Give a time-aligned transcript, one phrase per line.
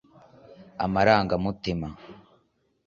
[0.85, 1.89] amarangamutima